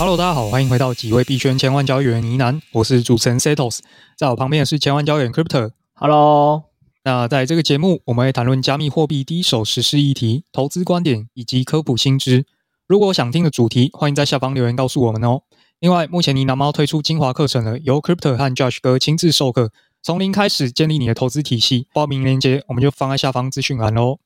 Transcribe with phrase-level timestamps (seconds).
[0.00, 3.80] Hello，大家好，欢迎回到几位币圈千万交易员呢喃，我是主持人 Setos，
[4.16, 5.72] 在我旁边的是千万交易员 Crypto。
[5.92, 6.62] Hello，
[7.04, 12.46] 那在这个节目，我们会谈论加密货币第一手实施议题、投资观点以及科普新知。
[12.86, 15.42] 如果想听的主题，欢迎在下方留言告诉我们哦。
[15.80, 19.70] 另外，目前呢喃猫推出精华课程了，由 Crypto 和 Josh 哥亲自授课，
[20.02, 21.88] 从零开始建立你的投资体系。
[21.92, 24.16] 报名链接我们就放在下方资讯栏喽。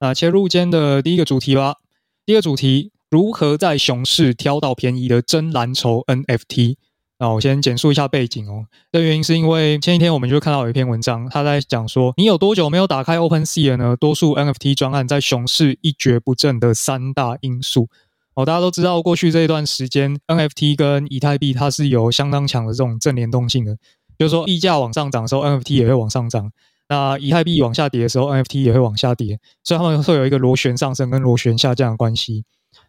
[0.00, 1.76] 那切入今天的第一个主题吧。
[2.24, 2.92] 第一个主题。
[3.12, 6.76] 如何在熊市挑到便宜的真蓝筹 NFT？
[7.18, 8.64] 那我先简述一下背景哦。
[8.90, 13.96] 这原因是因为前几天我们就看到有一篇文章，他在讲说，你有多久没有打开 OpenSea 了呢？
[13.96, 17.86] 多数 NFT 专案在熊市一蹶不振的三大因素
[18.34, 18.46] 哦。
[18.46, 23.76] 大家都知道，过去这一段时间，NFT 跟以太币它是有相当强的这种正联动性的，
[24.18, 26.46] 就是说币价往上涨的时候，NFT 也会往上涨；
[26.88, 32.44] 那以太币往下跌的时候，NFT 也会往下跌，所以他们会有一个螺旋上升跟螺旋下降的关系。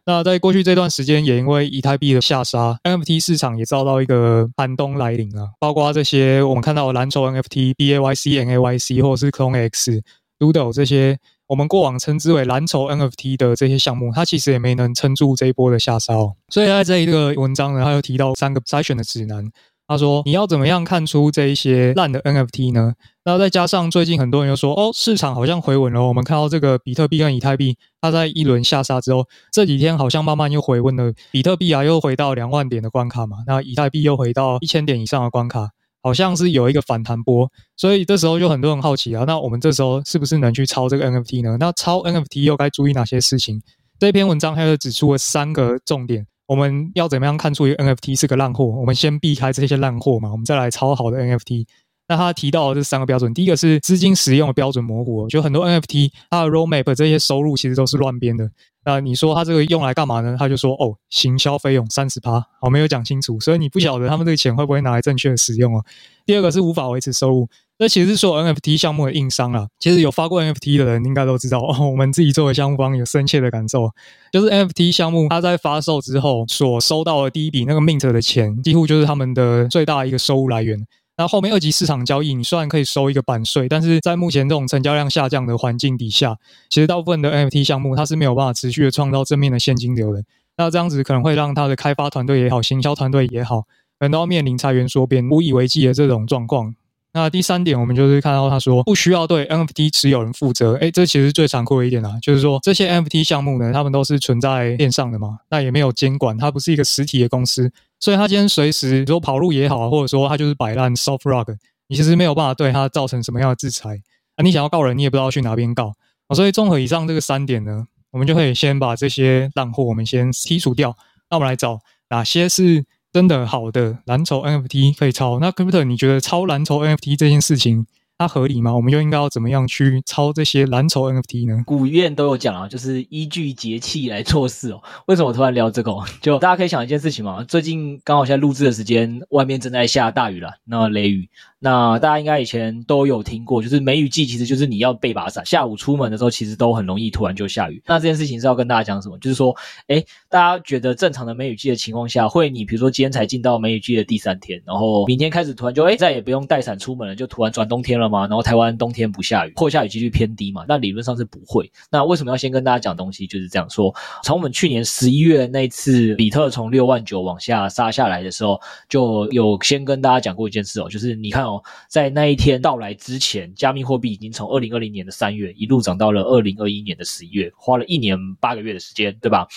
[0.06, 5.52] 那在过去这段时间，也因为以太币的下杀，NFT 市场也遭到一个寒冬来临了。
[5.59, 10.02] 包括这些我们看到的蓝筹 NFT、BAYC、NAYC 或者是 CloneX、
[10.39, 11.17] Doodle 这些
[11.48, 16.14] 我们过往称之为蓝筹 NFT 的这些项目，它其实也没能撑住这一波的下杀。
[16.50, 19.50] 所以在这一个文章呢，它又提到三个筛选的指南。
[19.94, 22.94] 他说：“你要怎么样看出这一些烂的 NFT 呢？
[23.25, 26.02] 那再加上最近很多人又说，哦，市场好像回稳了。
[26.08, 31.14] 我们看到这个比特币跟以太币，它在一轮下杀之后，这几天好像慢慢又回温了。
[31.31, 35.69] 比特币啊，又回到两万点的关卡嘛，那以太币又回到一千点以上的关卡，
[36.02, 37.47] 好像是有一个反弹波。
[37.77, 41.55] 所以这时候就很多人好奇啊，那我们这时候是不是能去抄这个 NFT 呢？
[41.59, 43.61] 那抄 NFT 又该注意哪些事情？
[43.99, 48.66] 这篇文章它就指出了三个重点。”我们要怎么样看出一个 NFT 是个烂货？
[48.66, 51.66] 我们先避开这些烂货嘛，我们再来超好的 NFT。
[52.08, 58.50] 那他提到的这三个标准，第一个是资金使用的标准模糊，就很多 NFT 它的 roadmap 这些收入其实都是乱编的。
[58.86, 60.36] 那你说他这个用来干嘛呢？
[60.38, 65.82] 他就说哦，行销费用三十趴，我没有讲清楚，所以你不晓得他们这个钱会不会拿来正确的使用哦。
[66.26, 67.48] 第二个是无法维持收入。
[67.80, 69.67] 这其实是所有 NFT 项目的硬伤啊。
[69.80, 71.89] 其实有发过 NFT 的人应该都知道哦。
[71.89, 73.89] 我们自己作为项目方有深切的感受，
[74.33, 80.86] 就是 NFT 项目它在发售之后所收到的第一笔那个 mint 的钱，几乎就是他们的最大一个收入来源。
[81.16, 86.38] 那后面二级市场交易，你虽然可以收一个版税，但是在目前这种成交量下降的环境底下，
[86.70, 90.24] 其实大部分的 NFT 项目它是没有办法持续的创造正面的现金流的。
[90.58, 93.68] 那这样子可能会让它的开发团队也好，行销团队也好，可
[94.02, 96.76] 能都要面临裁员缩编、无以为继的这种状况。
[97.16, 111.56] 那第三点，我们就是看到他说不需要对 NFT 持有人负责，诶，这其实最残酷的一点啊，就是说这些 NFT 项目呢，他们都是存在链上的嘛，那也没有监管，它不是一个实体的公司，所以他今天随时说跑路也好，或者说他就是摆烂 soft rug，
[111.88, 114.02] 你其实没有办法对他造成什么样的制裁。
[114.36, 115.94] 啊，你想要告人，你也不知道去哪边告，
[116.34, 120.98] 所以综合以上这个三点呢，我们就可以先把这些烂货我们先剔除掉，
[121.30, 122.84] 那我们来找哪些是。
[123.14, 127.86] 真的好的蓝筹 NFT 可以抄，那 Crypto 你觉得抄蓝筹 NFT 这件事情
[128.18, 128.74] 它合理吗？
[128.75, 131.63] 我们又应该要怎么样去抄这些蓝筹 NFT 呢？
[131.66, 134.81] 古院都有讲啊，就是依据节气来做事哦。
[135.06, 135.94] 为什么我突然聊这个？
[136.22, 141.30] 就大家可以想一件事情嘛，最近刚好现在录制的时间，外面正在下大雨了，那雷雨。
[141.63, 147.81] 那大家应该以前都有听过，就是梅雨季，其实就是你要备把伞，下午出门的时候其实都很容易突然就下雨。
[147.86, 149.18] 那这件事情是要跟大家讲什么？
[149.19, 149.56] 就是说，
[149.88, 158.28] 诶，大家觉得正常的梅雨季的情况下，会你比如说今天才进到梅雨季的第三天，然后明天开始突然就诶再也不用带伞出门了，就突然转冬天了吗？
[158.28, 160.66] 然后台湾冬天不下雨，或下雨几率偏低嘛？
[160.68, 161.72] 那理论上是不会。
[161.90, 163.25] 那为什么要先跟大家讲东西？
[163.25, 168.60] 就是这样说，从我们去年十一月那一次比特从六万九往下杀下来的时候，
[168.90, 171.52] 就有先跟大家讲过一件事哦，就是你看哦。
[171.89, 179.47] 在那一天到来之前，加密货币已经从二零二零年的三月一路涨到了二零二一年的十一月，花了一年八个月的时间，对吧？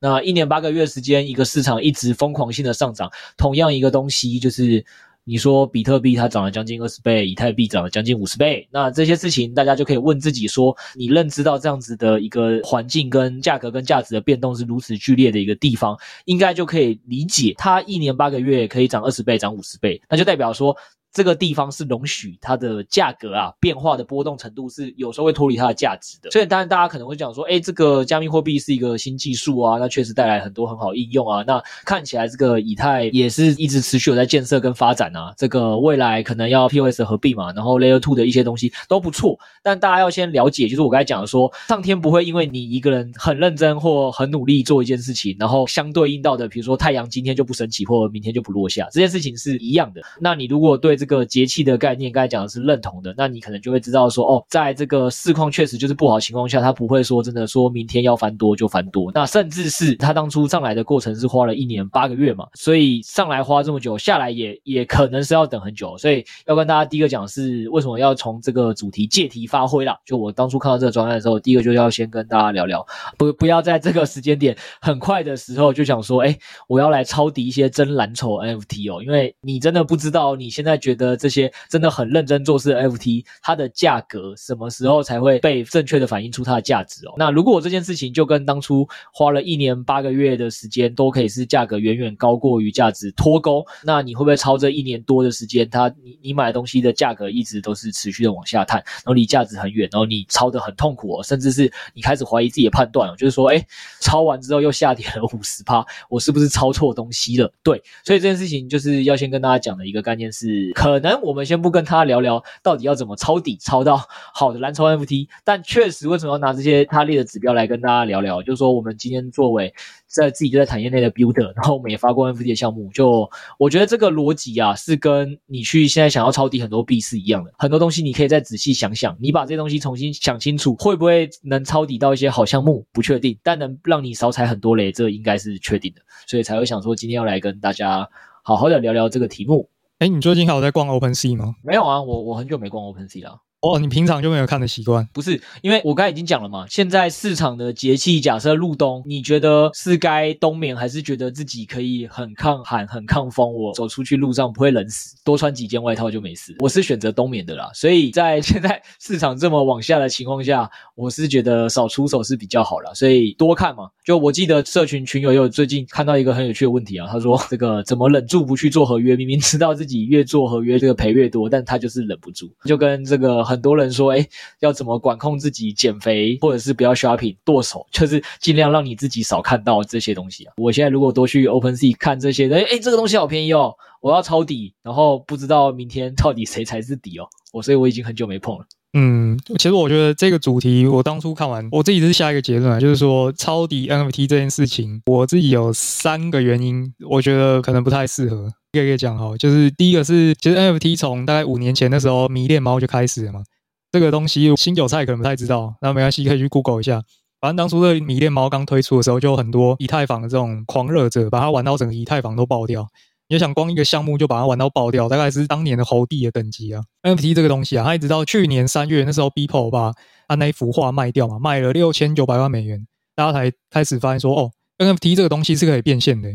[0.00, 4.84] 那一年八个月时间，一个市场一直疯狂性的上涨，同样一个东西就是。
[5.26, 20.76] 你说比特币它涨了将近二十倍，以太币涨了将近五十倍，那这些事情大家就可以问自己说，你认知到这样子的一个环境跟价格跟价值的变动是如此剧烈的一个地方，应该就可以理解它一年八个月可以涨二十倍、涨五十倍，那就代表说。
[21.14, 50.00] 这个地方是容许它的价格啊变化的波动程度是有时候会脱离它的价值的，所以当然大家可能会讲说，诶，这个加密货币是一个新技术啊，那确实带来很多很好应用啊，那看起来这个以太也是一直持续有在建设跟发展啊，这个未来可能要 POS 合并嘛，然后 Layer Two 的一些东西都不错，但大家要先了解，就是我刚才讲的说，上天不会因为你一个人很认真或很努力做一件事情，然后相对应到的，比如说太阳今天就不升起或明天就不落下，这件事情是一样的。
[50.20, 72.82] 那你如果对这这个节气的概念，刚才讲的是认同的，那你可能就会知道说，哦，在这个市况确实就是不好情况下，他不会说真的说明天要翻多就翻多，那甚至是他当初上来的过程是花了一年八个月嘛，所以上来花这么久，下来也也可能是要等很久，所以要跟大家第一个讲是为什么要从这个主题借题发挥啦，就我当初看到这个专案的时候，第一个就要先跟大家聊聊，
[73.18, 76.34] 不不要在这个时间点很快的时候就想说，哎，
[76.66, 87.14] 我要来抄底一些真蓝筹 NFT 哦，因为你真的不知道你现在觉得这些真的很认真做事的 FT，它的价格什么时候才会被正确的反映出它的价值哦？
[87.16, 103.66] 那如果这件事情就跟当初花了一年八个月的时间都可以是价格远远高过于价值脱钩，那你会不会超这一年多的时间，它你你买东西的价格一直都是持续的往下探，然后离价值很远，然后你抄的很痛苦哦，甚至是你开始怀疑自己的判断哦，就是说，哎，
[104.00, 107.52] 抄完之后又下跌了五十趴，我是不是抄错东西了？
[107.62, 114.00] 对，所以这件事情就是要先跟大家讲的一个概念是，可能我们先不跟他聊聊到底要怎么抄底抄到
[114.34, 119.72] 好的蓝筹 NFT，但确实为什么要拿这些他列的指标来跟大家聊聊，就是说我们今天作为
[120.06, 132.84] 在自己就在产业内的 builder，然后我们也发过 NFT 的项目，就我觉得这个逻辑啊，是跟你去现在想要抄底很多币是一样的，很多东西你可以再仔细想想，你把这些东西重新想清楚，会不会能抄底到一些好项目？
[132.92, 138.08] 不确定，但能让你少踩很多雷，这应该是确定的，所以才会想说今天要来跟大家
[138.42, 139.68] 好好的聊聊这个题目。
[140.00, 141.54] 哎，你最近还有在逛 OpenSea 吗？
[141.62, 143.38] 没有啊，我我很久没逛 OpenSea 了。
[143.60, 145.08] 哦，你平常就没有看的习惯？
[145.14, 146.66] 不是，因为我刚才已经讲了嘛。
[146.68, 153.54] 现在市场的节气，假设入冬，你觉得是该冬眠，还是觉得自己可以很抗寒、很抗风？
[153.54, 156.54] 我走出去路上不会冷死，多穿几件外套就没事。
[156.58, 157.70] 我是选择冬眠的啦。
[157.72, 162.92] 所以在 现在市场这么往下的情况下，我是觉得少出手是比较好啦。
[162.92, 163.88] 所以多看嘛。
[164.04, 169.16] 就我记得社群群友也有最近看到一个很有趣的问题啊，他说这个怎么忍住不去做合约？
[169.16, 174.28] 明明知道自己越做合约这个赔越多，但他就是忍不住，就跟这个很多人说，哎，
[174.60, 180.52] 要怎么管控自己减肥，或者是不要 shopping 剁手，就是尽量让你自己少看到这些东西啊。
[180.58, 188.66] 我现在如果多去 OpenSea 看这些，哎哎，这个东西好便宜哦，我要抄底，然后不知道明天到底谁才是底哦，我所以我已经很久没碰了。
[188.96, 198.52] 嗯，其实我觉得这个主题，我当初看完，我自己是下一个结论啊，就是说抄底 NFT 这件事情，我自己有三个原因，我觉得可能不太适合。
[198.72, 203.42] 一个一个讲哈，就是第一个是，其实 NFT 从大概五年前的时候，迷恋猫就开始了嘛。
[203.90, 207.02] 这个东西新韭菜可能不太知道，那没关系，可以去 Google 一下。
[207.40, 212.86] 反正当初这个迷恋猫刚推出的时候，就有很多以太坊的这种狂热者，把它玩到整个以太坊都爆掉。
[213.28, 216.82] 你想光一个项目就把它玩到爆掉，大概是当年的猴帝的等级啊。
[217.02, 219.92] NFT 这个东西啊，它一直到去年三月那时候，Beeple 把
[220.28, 222.86] 它那一幅画卖掉嘛，卖了六千九百万美元，
[223.16, 226.28] 大家才开始发现说，哦，NFT 这个东西是可以变现的。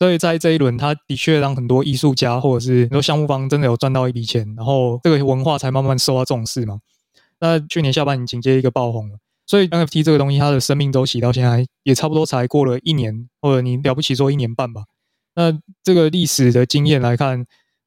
[0.00, 6.80] 所以在这一轮，它的确让很多艺术家或者是很多项目方真的有赚到一笔钱，然后这个文化才慢慢受到重视嘛。
[7.38, 9.08] 那去年下半年紧接一个爆红，
[9.46, 14.82] 所以 NFT 这个东西它的生命周期到现在也差不多才过了一年，或者你了不起说一年半吧。
[15.34, 15.52] 那
[15.82, 17.44] 这个历史的经验来看，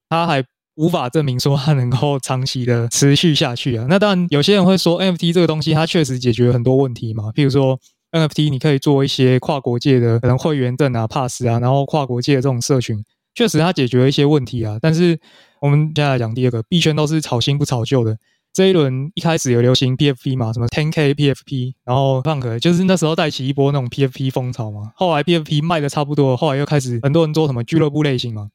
[0.10, 0.44] 它还
[0.76, 3.86] 无法证明说它能够长期的持续下去啊。
[3.90, 7.80] 那当然，有些人会说 NFT 这个东西它确实解决了很多问题嘛，譬如说
[8.12, 13.04] NFT 你可以做一些跨国界的可能会员证啊、Pass 啊，然后跨国界的这种社群，
[13.34, 14.78] 确实它解决了一些问题啊。
[14.82, 15.20] 但是
[15.62, 18.18] 我们接下来讲第二个，币圈都是炒新不炒旧的。
[18.56, 24.94] 这一轮一开始有流行 PFP 嘛，什么 10K PFP，然后 Punk 就是那时候带起一波那种 PFP 风潮嘛。
[24.96, 28.48] 后来 PFP 卖的差不多，后来又开始很多人做什么俱乐部类型嘛，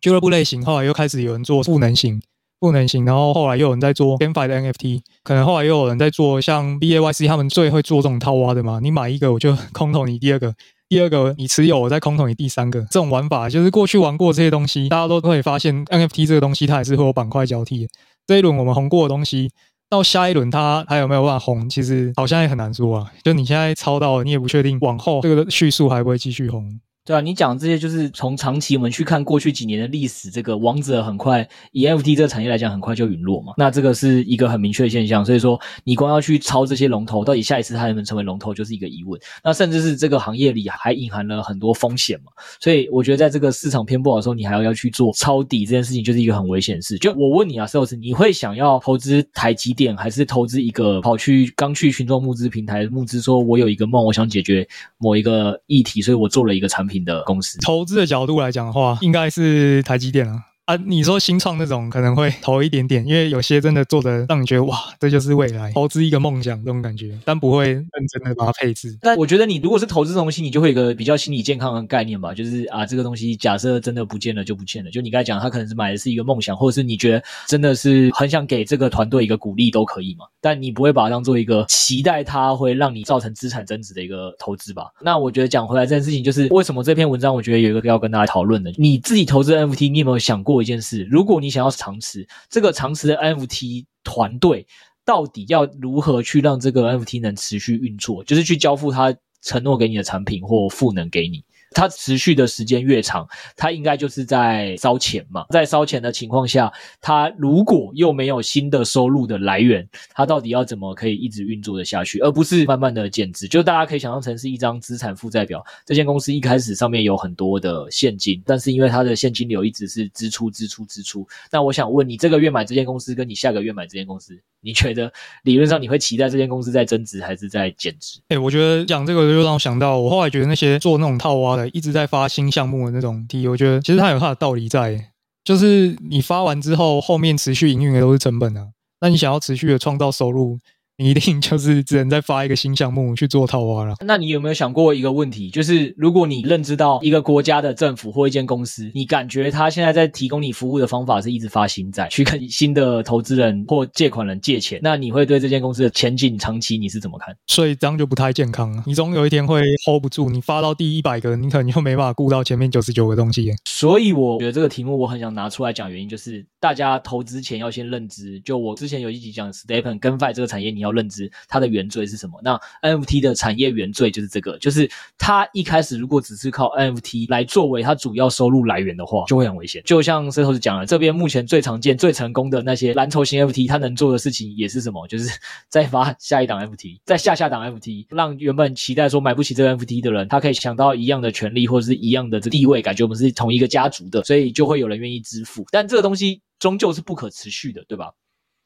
[0.00, 2.20] 俱乐部类型，后来又开始有人做赋能型，
[2.58, 8.80] 赋能型，然后后来又有人在做 GameFi 的 NFT，可能后来又有人在做像 BAYC 他们最会做这种套挖的嘛。
[8.82, 10.52] 你买一个我就空投你第二个，
[10.90, 17.92] 第二个你持有我在空投你第三个，这种玩法就是过去玩过这些东西，大家都会发现 NFT 这个东西它也是会有板块交替的。
[18.26, 19.52] 这一轮我们红过的东西，
[19.88, 21.70] 到下一轮它还有没有办法红？
[21.70, 23.12] 其实好像也很难说啊。
[23.22, 26.80] 就你现在抄到，你也不确定往后这个叙述还会不会继续红。
[27.02, 33.54] 对啊，你讲这些就是从长期我们去看过去几年的历史，这个王者很快以 NFT 这个产业来讲，很快就陨落嘛。
[33.56, 39.18] 那这个是一个很明确的现象，所以说你光要去抄这些龙头，到底下一次它能不能成为龙头，就是一个疑问。
[39.42, 42.30] 那甚至是这个行业里还隐含了很多风险嘛。
[42.60, 46.98] 所以我觉得在这个市场偏不好的时候，你还要要去做抄底这件事情，就是一个很危险的事。
[46.98, 57.58] 就我问你啊，Sales，你会想要投资台积电，还是投资一个跑去刚去群众募资平台募资，说我有一个梦，我想解决某一个议题，所以我做了一个产品品的公司？
[57.64, 60.49] 投资的角度来讲的话，应该是台积电啊。
[60.70, 68.96] 啊，你说新创那种可能会投一点点，因为有些真的做的让你觉得哇，这就是未来，投资一个梦想这种感觉，但不会认真的把它配置。
[69.00, 74.90] 但我觉得你如果是投资东西，你就会有个比较心理健康的概念吧，就是啊，这个东西假设真的不见了就不见了。
[74.92, 80.26] 就你刚才讲，他可能是买的是一个梦想，或者是你觉得真的是很想给这个团队一个鼓励都可以嘛。
[80.40, 84.84] 但你不会把它当做一个期待它会让你造成资产增值的一个投资吧？
[85.02, 91.04] 那我觉得讲回来这件事情，就是为什么这篇文章我觉得有一个要跟大家讨论的，你自己投资 NFT，你有没有想过一件事？
[91.10, 94.66] 如果你想要长持这个长持的 NFT 团队，
[95.04, 98.22] 到底要如何去让这个 NFT 能持续运作？
[98.24, 101.44] 就是去交付他承诺给你的产品或赋能给你。
[101.72, 105.46] 它持续的时间越长，它应该就是在烧钱嘛。
[105.50, 113.46] 在烧钱的情况下，它如果又没有新的收入的来源，它到底要怎么可以一直运作的下去，而不是慢慢的减值？
[113.46, 115.64] 就大家可以想象成是一张资产负债表。
[115.86, 121.26] 这间公司一开始上面有很多的现金，但是因为它的现金流一直是支出、支出、支出。
[121.50, 125.12] 那我想问你，这个月买这间公司，跟你下个月买这间公司，你觉得
[125.44, 128.20] 理论上你会期待这间公司在增值还是在减值？
[128.28, 131.68] 哎、我觉得讲这个就让我想到，我后来觉得那些做那种套挖的。
[131.70, 135.12] 一直在发新项目的那种 T，我觉得其实它有它的道理在，
[135.44, 138.68] 就是你发完之后，后面持续营运的都是成本啊。
[139.00, 140.58] 那你想要持续的创造收入，
[141.00, 143.94] 你一定就是只能再发一个新项目去做套娃了。
[144.04, 145.48] 那你有没有想过一个问题？
[145.48, 157.34] 就是如果你认知到一个国家的政府或一间公司，你感觉他现在在提供你服务的方法是一直发新债，去跟新的投资人或借款人借钱，那你会对这间公司的前景长期你是怎么看？
[157.46, 158.84] 所以这样就不太健康了。
[158.86, 163.50] 你总有一天会 hold 不住，你发到第一百个，你可能就没办法顾到前面九十九个东西。
[163.64, 168.38] 所以我觉得这个题目我很想拿出来讲，原因就是大家投资前要先认知。
[168.40, 171.70] 就我之前有一集讲 STEPN GameFi 这个产业，你要认知它的。
[171.70, 172.36] 原罪是什么？
[172.42, 179.80] 那 NFT 的产业原罪就是这个，就是它一开始如果只是靠 NFT 来作为它主要收入来源的话，就会很危险。
[179.86, 185.06] 就像 Setos 讲了，这边目前最常见、最成功的那些蓝筹型 NFT，它能做的事情也是什么？
[185.06, 185.30] 就是
[185.70, 195.64] 再发下一档 NFT，再下下档 NFT，让原本期待说买不起这个 NFT 的人，他可以抢到一样的权利或者是一样的这地位，感觉我们是同一个家族的，所以就会有人愿意支付。
[195.70, 198.10] 但这个东西终究是不可持续的，对吧？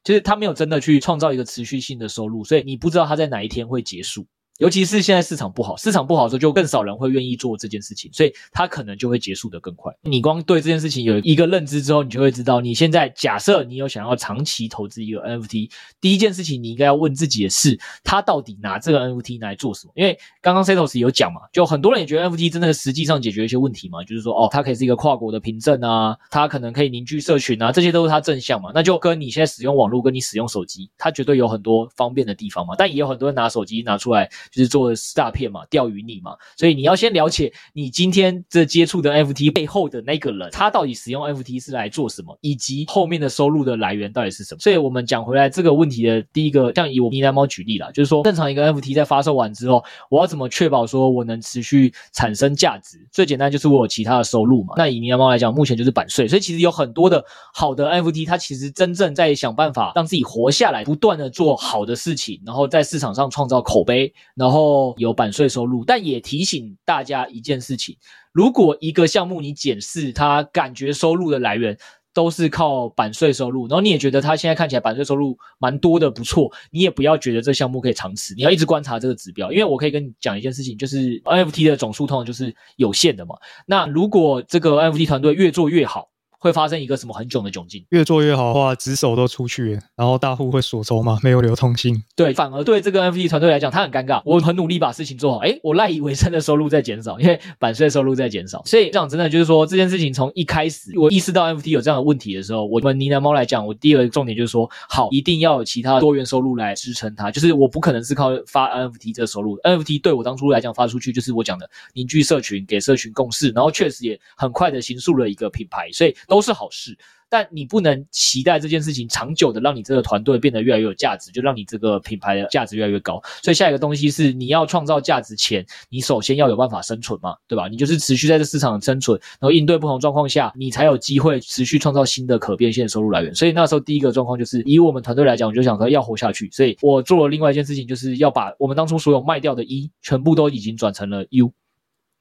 [0.05, 4.27] 就是他没有真的去创造一个持续性的收入，所以你不知道他在哪一天会结束。
[4.59, 9.93] 尤其是现在市场不好，市场不好的时候就更少人会愿意做这件事情，所以它可能就会结束得更快。
[10.03, 15.71] 你光对这件事情有一个认知之后，你就会知道，你现在假设你有想要长期投资一个 NFT，
[16.01, 19.93] 第一件事情你应该要问自己的是，他到底拿这个 NFT 来做什么？
[19.97, 28.71] 因为刚刚 Setos 有讲嘛，就很多人也觉得 NFT 真的实际上解决一些问题嘛，就是说哦，它可以是一个跨国的凭证啊，它可能可以凝聚社群啊，这些都是它正向嘛。
[28.73, 32.75] 那就跟你现在使用网络，跟你使用手机，它绝对有很多方便的地方嘛。
[32.79, 44.61] 但也有很多人拿手机拿出来就是做诈骗嘛，钓鱼你嘛，所以你要先了解你今天这接触的 NFT 背后的那个人，他到底使用 NFT 是来做什么，以及后面的收入的来源到底是什么。
[44.61, 52.99] 所以我们讲回来这个问题的第一个，像以我呢喃猫举例啦，就是说正常一个 NFT 在发售完之后，我要怎么确保说我能持续产生价值？
[53.11, 54.75] 最简单就是我有其他的收入嘛。
[54.77, 67.97] 那以呢喃猫来讲，目前就是版税，所以其实有很多的好的 NFT，它其实真正在想办法让自己活下来，不断的做好的事情，然后在市场上创造口碑，然后有版税收入，但也提醒大家一件事情：
[68.33, 71.77] 如果一个项目你检视它感觉收入的来源
[72.13, 79.51] 都是靠版税收入，然后你也觉得它现在看起来版税收入蛮多的，不错，你也不要觉得这项目可以长持，你要一直观察这个指标。
[79.51, 83.35] 因为我可以跟你讲一件事情，就是 NFT 的总数通常就是有限的嘛。
[83.67, 86.09] 那如果这个 NFT 团队越做越好，
[86.45, 87.83] 会发生一个什么很囧的窘境？
[87.89, 92.03] 越做越好的话，职手都出去，然后大户会锁筹嘛，没有流通性。
[92.15, 94.21] 对，反而对这个 NFT 团队来讲，他很尴尬。
[94.27, 98.63] 我很努力把事情做好，诶，我赖以为生的收入在减少，因为版税收入在减少。
[98.67, 107.31] 所以这样真的就是说，这件事情从一开始我意识到 NFT 有这样的问题的时候，我们呢喃猫来讲，我第二个重点就是说，好，一定要有其他多元收入来支撑它。
[107.31, 116.99] 就是我不可能是靠发 NFT 这个收入，NFT 对我当初来讲发出去就是我讲的凝聚社群，给社群共识，然后确实也很快的形塑了一个品牌，所以都是好事。
[117.31, 123.21] 但你不能期待这件事情长久的让你这个团队变得越来越有价值，就让你这个品牌的价值越来越高。
[123.43, 127.67] 所以下一个东西是你要创造价值前，你首先要有办法生存嘛，对吧？
[127.67, 133.35] 你就是持续在这市场生存，然后应对不同状况下，你才有机会持续创造新的可变现收入来源。
[133.35, 141.53] 所以那时候第一个状况就是以我们团队来讲，我就想说要活下去，所以我做了另外一件事情，就是要把我们当初所有卖掉的 E 全部都已经转成了 U。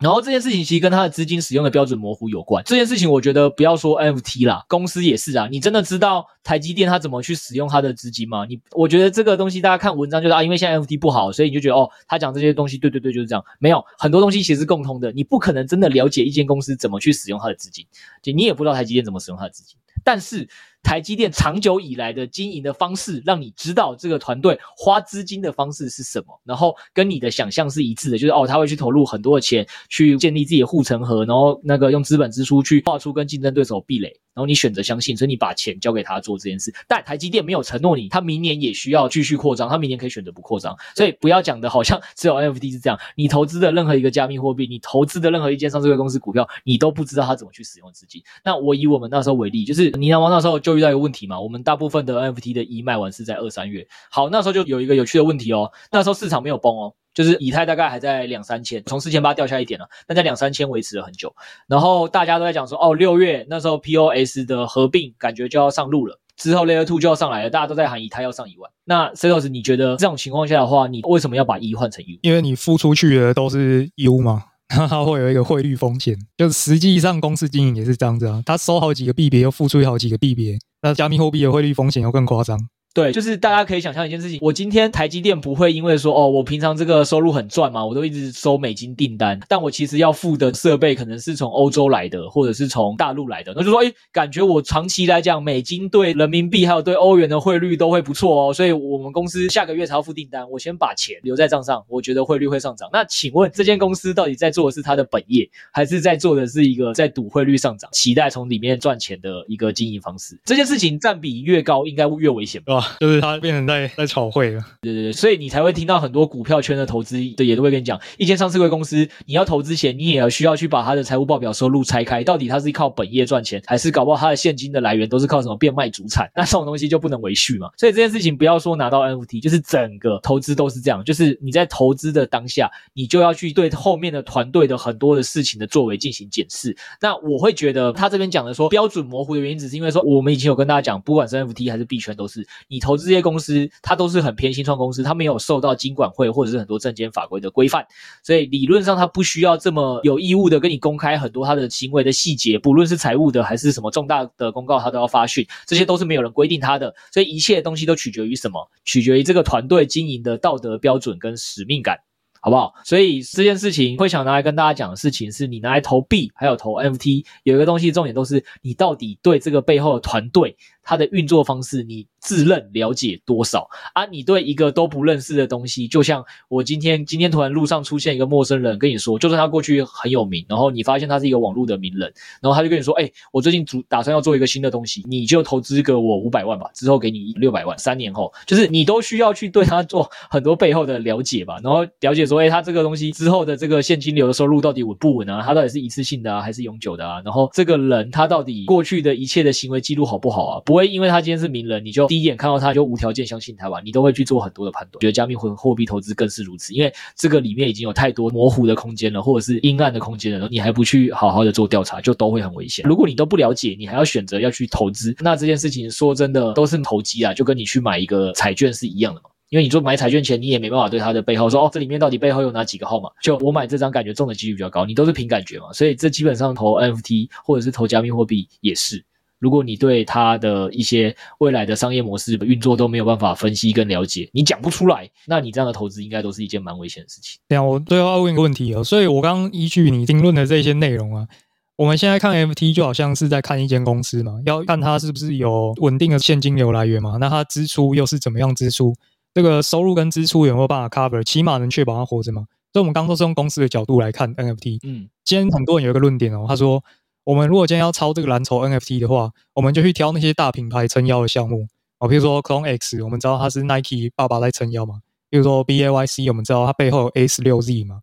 [0.04, 2.62] 然后这件事情其实跟他的资金使用的标准模糊有关。
[2.66, 5.48] 这件事情我觉得不要说 NFT 啦，公司也是啊。
[5.50, 8.46] 你真的知道台积电他怎么去使用他的资金吗？
[8.50, 13.42] 你我觉得这个东西大家看文章就是啊，因为现在 NFT 不好，所以你就觉得哦，他讲这些东西对对对就是这样。
[13.60, 17.86] 没有很多东西其实是共通的，你不可能真的了解一间公司怎么去使用他的资金，
[18.22, 20.50] 就你也不知道台积电怎么使用他的资金，但是。
[20.84, 36.74] 台积电长久以来的经营的方式，让你知道这个团队花资金的方式是什么，然后跟你的想象是一致的，就是哦，他会去投入很多的钱去建立自己的护城河，然后那个用资本支出去画出跟竞争对手壁垒，然后你选择相信，所以你把钱交给他做这件事。
[36.88, 48.22] 但台积电没有承诺你，他明年也需要继续扩张，他明年可以选择不扩张，所以不要讲的好像只有 NFT 是这样，你投资的任何一个加密货币，你投资的任何一间上市公司股票，你都不知道他怎么去使用资金。
[48.44, 50.74] 那我以我们那时候为例，就是你拿王那时候就。
[50.74, 53.88] 遇到一个问题嘛，我们大部分的 NFT 的一卖完是在二三月。
[54.10, 61.34] 好，那时候就有一个有趣的问题哦，那时候市场没有崩哦，就是以太大概还在两三千，从四千八掉下一点了，但在两三千维持了很久。
[61.68, 68.72] 然后大家都在讲说，哦，六月那时候 POS 的合并感觉就要上路了，之后 Layer Two 就要上来了，大家都在喊以太要上一万。
[68.86, 72.18] 那 Cetos，你觉得这种情况下的话，你为什么要把 E 换成 U？
[72.22, 74.44] 因为你付出去的都是 U 嘛。
[74.70, 82.58] 它会有一个汇率风险，就是实际上公司经营也是这样子啊，他收好几个币别，又付出好几个币别，那加密货币的汇率风险又更夸张。
[82.94, 102.88] 对，就是大家可以想象一件事情，我今天台积电不会因为说哦，我平常这个收入很赚嘛，我都一直收美金订单，但我其实要付的设备可能是从欧洲来的，或者是从大陆来的，那就说，诶，感觉我长期来讲，美金对人民币还有对欧元的汇率都会不错哦，所以我们公司下个月才要付订单，我先把钱留在账上，我觉得汇率会上涨。
[102.94, 110.40] 那请问这间公司到底在做的是它的本业，还是在做的是一个在赌汇率上涨，期待从里面赚钱的一个经营方式？
[110.46, 112.83] 这件事情占比越高，应该越危险吧？
[113.00, 113.64] 就是它变成。
[113.64, 126.30] 在在炒汇了，对对对，所以你才会听到很多股票圈的投资的也都会跟你讲，一间上市柜公司，你要投资前，你也要需要去把它的财务报表收入拆开，到底它是靠本业赚钱，还是搞不好它的现金的来源都是靠什么变卖主产？
[126.36, 127.70] 那这种东西就不能为续嘛。
[127.78, 136.76] 所以这件事情不要说拿到 NFT，就是整个投资都是这样，就是你在投资的当下，你就要去对后面的团队的很多的事情的作为进行检视。
[137.00, 143.54] 那我会觉得他这边讲的说标准模糊的原因，只是因为说我们以前有跟大家讲，不管是 NFT 还是币圈，都是你投资这些公司。
[143.84, 147.86] 它都是很偏新创公司，它没有受到金管会或者是很多证监法规的规范，
[148.24, 158.68] 所以理论上它不需要这么有义务的跟你公开很多它的行为的细节，不论是财务的还是什么重大的公告，它都要发讯，这些都是没有人规定它的，所以一切东西都取决于什么？
[158.86, 162.00] 取决于这个团队经营的道德标准跟使命感，
[162.42, 162.74] 好不好？
[162.84, 172.08] 所以这件事情会想拿来跟大家讲的事情，是你拿来投币还有投 NFT，有一个东西重点都是你到底对这个背后的团队它的运作方式你。
[172.24, 174.06] 自认了解多少啊？
[174.06, 195.44] 你对一个都不认识的东西，就像我今天今天突然路上出现一个陌生人跟你说，就算他过去很有名，然后你发现他是一个网络的名人，然后他就跟你说，哎、我最近主打算要做一个新的东西，你就投资个我五百万吧，之后给你六百万，三年后，就是你都需要去对他做很多背后的了解吧，然后了解说，哎、他这个东西之后的这个现金流的收入到底稳不稳啊？
[195.46, 197.22] 他到底是一次性的啊，还是永久的啊？
[197.26, 200.62] 然后这个人他到底过去的一切的行为记录好不好啊？
[200.66, 202.08] 不会因为他今天是名人，你就。
[202.14, 205.02] 第一眼看到他就无条件相信他吧，你都会去做很多的判断。
[205.02, 212.86] 觉得加密货货币投资更是如此，因为这个里面已经有太多模糊的空间了，或者是阴暗的空间了，你还不去好好的做调查，就都会很危险。
[212.88, 219.32] 如果你都不了解，你还要选择要去投资，那这件事情说真的都是投机啊，就跟你去买一个彩券是一样的嘛。
[219.50, 223.10] 因为你做买彩券前，你也没办法对它的背后说哦，这里面到底背后有哪几个号码？
[223.24, 225.74] 就我买这张，感觉中的几率比较高，你都是凭感觉嘛。
[225.74, 229.04] 所以这基本上投 NFT 或者是投加密货币也是。
[229.44, 237.42] 如果你对它的一些未来的商业模式运作都没有办法分析跟了解，你讲不出来，那你这样的投资应该都是一件蛮危险的事情。
[237.50, 241.28] 对啊，我最后要问一个问题哦，所以我刚刚依据你定论的这些内容啊，
[241.76, 248.96] 我们现在看 NFT 就好像是在看一间公司嘛，要看它是不是有稳定的现金流来源嘛，那它支出又是怎么样支出？
[249.34, 251.22] 这个收入跟支出有没有办法 cover？
[251.22, 252.46] 起码能确保它活着嘛？
[252.72, 254.80] 所以我们刚刚都是用公司的角度来看 NFT。
[254.84, 256.82] 嗯，今天很多人有一个论点哦，他说。
[257.26, 261.68] 我们如果今天要抄这个蓝筹 NFT 的话，我们就去挑那些大品牌撑腰的项目
[262.00, 264.96] 哦，比如说 Clone X，我们知道它是 Nike 爸爸在撑腰嘛。
[265.30, 268.02] 比如说 BAYC，我们知道它背后有 A 十六 Z 嘛。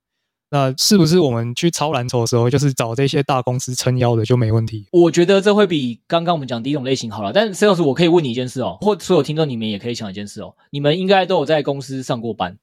[0.51, 4.89] 那是不是我们去抄蓝筹的时候，就是找这些大公司撑腰的就没问题？
[4.91, 7.31] 我觉得这会比刚刚我们讲第一种类型好了。
[7.31, 12.59] 但是 C 老师，我可以问你一件事哦，或所有听众你们也可以想一件事哦，你们应该都有在公司上过班。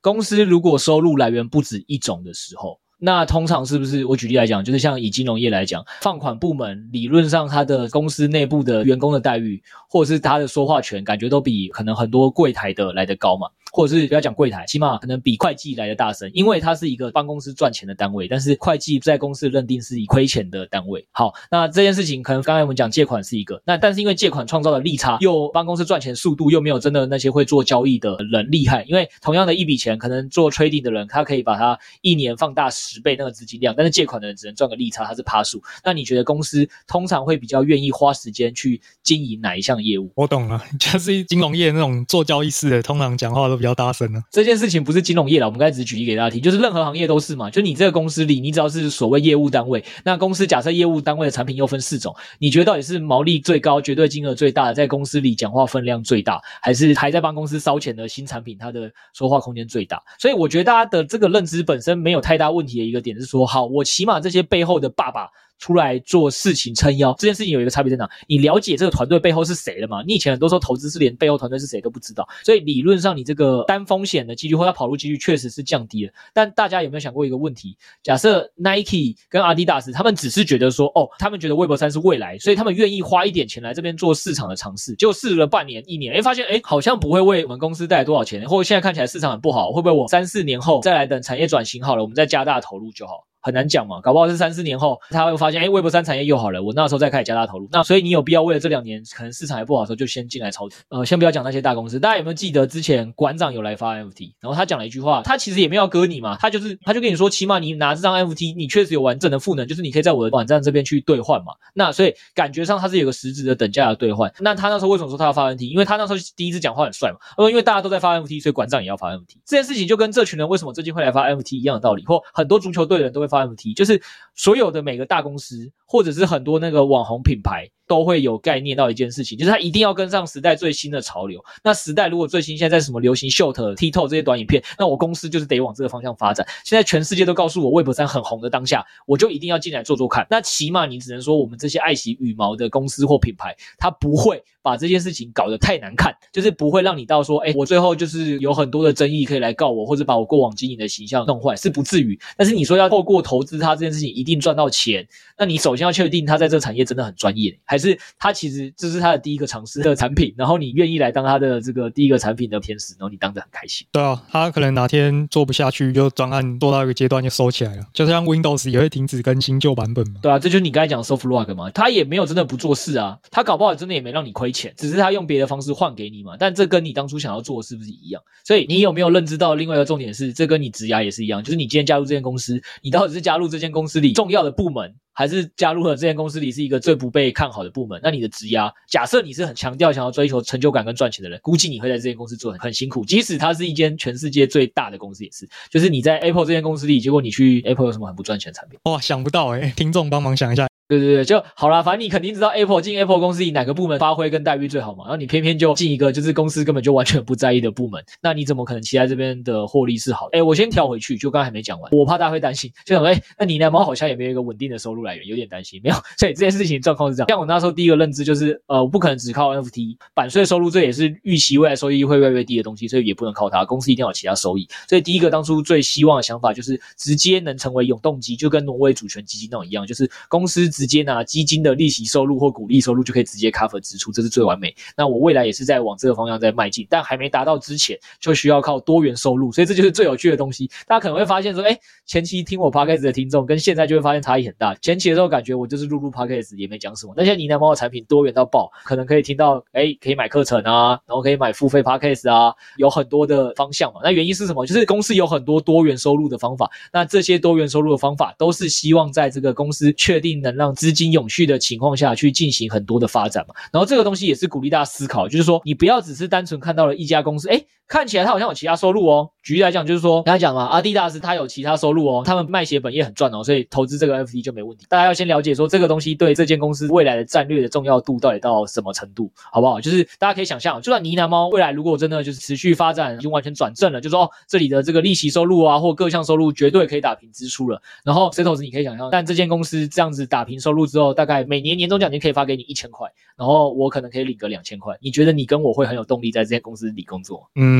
[0.00, 2.78] 公司如果收入来源不止一种的时候。
[2.98, 13.48] 那通常是不是我举例来讲，就是像以金融业来讲，放款部门理论上他的公司内部的员工的待遇，或者是他的说话权，感觉都比可能很多柜台的来得高嘛？
[13.76, 21.06] 或者是不要讲柜台，起码可能比会计来的大声，因为它是一个帮公司赚钱的单位，但是会计在公司认定是以亏钱的单位。
[21.12, 35.62] 好，那这件事情可能刚才我们讲借款是一个，那但是因为借款创造的利差，又帮公司赚钱速度又没有真的那些会做交易的人厉害，因为同样的一笔钱，可能做 trading 的人他可以把它一年放大十倍那个资金量，但是借款的人只能赚个利差，他是趴数。
[35.84, 40.10] 那你觉得公司通常会比较愿意花时间去经营哪一项业务？
[40.14, 44.22] 我懂了， 就是金融业那种做交易式的，通常讲话都比较大声了。
[44.30, 47.50] 这件事情不是金融业了，我们刚才只举例给大家听，就是任何行业都是嘛。
[47.50, 60.02] 就你这个公司里，你只要是所谓业务单位，那公司假设业务单位的产品又分四种，你觉得到底是毛利最高、绝对金额最大，在公司里讲话分量最大，还是还在帮公司烧钱的新产品，它的说话空间最大？
[60.18, 65.28] 所以我觉得大家的这个认知本身没有太大问题的一个点是说，好，我起码这些背后的爸爸。
[65.58, 68.08] 出来做事情撑腰，这件事情有一个差别在哪？
[68.26, 70.02] 你了解这个团队背后是谁了吗？
[70.06, 76.12] 你以前很多时候投资是连背后团队是谁都不知道，所以理论上你这个单风险的几率或者跑路几率确实是降低了。
[76.32, 77.76] 但大家有没有想过一个问题？
[78.02, 93.26] 假设 Nike 跟 Adidas 他们只是觉得说，哦，他们觉得 Web3 是未来，所以他们愿意花一点钱来这边做市场的尝试，结果试了半年一年，诶发现诶好像不会为我们公司带来多少钱，或者现在看起来市场很不好，会不会我三四年后再来等产业转型好了，我们再加大投入就好？
[93.46, 97.68] 很难讲嘛，搞不好是三四年后他会发现，哎微博三产业又好了，我那时候再开始加大投入。
[97.70, 100.74] 那所以你有必要为了这两年可能市场还不好的时候就先进来抄底。
[100.88, 111.52] 呃，先不要讲那些大公司，大家有没有记得之前馆长有来发 NFT，然后他讲了一句话，他其实也没有要割你嘛，他就是他就跟你说，起码你拿这张 NFT，你确实有完整的赋能，就是你可以在我的网站这边去兑换嘛。
[111.74, 114.32] 那所以感觉上他是有个实质的等价的兑换。
[114.40, 115.70] 那他那时候为什么说他要发 NFT？
[115.70, 117.18] 因为他那时候第一次讲话很帅嘛。
[117.36, 119.36] 呃，因为大家都在发 NFT，所以馆长也要发 NFT。
[119.44, 124.00] 这件事情就跟这群人为什么最近会来发 NFT 一样的道理，或很多足球队的人都会发 ft 就是。
[124.38, 131.42] 所有的每个大公司，或者是很多那个网红品牌，都会有概念到一件事情，就是它一定要跟上时代最新的潮流。
[131.62, 136.46] 那时代如果最新现在在什么流行 Short、TikTok 这些短影片，那我公司就是得往这个方向发展。
[136.64, 140.26] 现在全世界都告诉我 Web 三很红的当下，我就一定要进来做做看。
[140.30, 152.18] 那起码你只能说，我们这些爱惜羽毛的公司或品牌，它不会把这件事情搞得太难看，就是不会让你到说，哎，我最后就是有很多的争议可以来告我，或者把我过往经营的形象弄坏，是不至于。
[152.36, 155.06] 但是你说要透过投资它这件事情一定赚到钱，
[155.38, 163.86] 那你首先要确定它在这个产业真的很专业，还是他其实这是他的第一个尝试的产品，然后你愿意来当他的这个第一个产品的天使，然后你当得很开心。
[163.92, 170.20] 对啊，他可能哪天做不下去，就专案做到一个阶段就收起来了，就像 Windows 也会停止更新旧版本嘛。
[170.22, 176.36] 对啊，这就是你刚才讲的 soft lock 嘛，他也没有真的不做事啊，他搞不好真的也没让你亏钱，只是他用别的方式换给你嘛。
[176.38, 178.22] 但这跟你当初想要做的是不是一样？
[178.44, 193.02] 所以你有没有认知到另外一个重点是，这跟你职涯也是一样，就是你今天加入这间公司，你到底是加入这间公司里重要的部门，还是加入了这间公司里是一个最不被看好的部门，那你的职压，假设你是很强调想要追求成就感跟赚钱的人，估计你会在这间公司做很很辛苦。
[193.02, 198.78] 即使它是一间全世界最大的公司，也是，就是你在 Apple 这间公司里，结果你去 Apple 有什么很不赚钱的产品？
[198.84, 200.68] 哇，想不到诶，听众帮忙想一下。
[200.88, 210.38] 对对对，就好啦，反正你肯定知道 Apple 进 Apple 公司以哪个部门发挥跟待遇最好嘛，然后你偏偏就进一个就是公司根本就完全不在意的部门，那你怎么可能期待这边的获利是好的？
[210.38, 217.28] 诶，我先跳回去，就刚才还没讲完，我怕大家会担心，就想说，诶，那你呢猫好像也没有一个稳定的收入来源，有点担心，没有，所以这件事情状况是这样。
[217.28, 224.68] 像我那时候第一个认知就是，呃，我不可能只靠 NFT 版税收入，这也是预期未来收益会越来越低的东西，所以也不能靠它，公司一定要有其他收益。
[224.88, 231.56] 所以第一个当初最希望的想法就是直接能成为永动机，就跟挪威主权基金那种一样，就是公司直接拿基金。
[231.56, 234.72] 的利息收入或股利收入就可以直接 cover 支出，这是最完美。
[234.94, 239.50] 那我未来也是在往这个方向在迈进，但还没达到之前，就需要靠多元收入。
[239.50, 240.70] 所以这就是最有趣的东西。
[240.86, 244.74] 大家可能会发现说，哎，前期听我 podcast 的听众跟现在就会发现差异很大。
[244.76, 254.00] 前期的时候感觉我就是录录 podcast 也没讲什么，那现在呢喃猫的产品多元到爆，可能可以听到，哎，可以买课程啊，然后可以买付费 podcast 啊，有很多的方向嘛。
[254.04, 254.66] 那原因是什么？
[254.66, 256.70] 就是公司有很多多元收入的方法。
[256.92, 269.30] 那这些多元收入的方法都是希望在这个公司确定能让资金永续的情况下去进行很多的发展嘛，然后这个东西也是鼓励大家思考，就是说你不要只是单纯看到了一家公司，诶，看起来他好像有其他收入哦。
[269.42, 274.84] 举例来讲，就是说刚才讲嘛，阿迪达斯他有其他收入哦，他们卖鞋本业很赚哦，所以投资这个 NFT 就没问题。
[274.88, 279.80] 大家要先了解说这个东西对这间公司未来的战略的重要度到底到什么程度，好不好？
[279.80, 294.96] 就是大家可以想象，就算呢喃猫未来如果真的就是持续发展，已经完全转正了，就说哦，这里的这个利息收入啊或各项收入绝对可以打平支出了，然后 Setos 你可以想象，但这间公司这样子打平收入之后，大概每年年终奖金可以发给你一千块，然后我可能可以领个两千块。
[295.00, 297.48] 你觉得你跟我会很有动力在这间公司里工作？
[297.54, 297.75] 嗯，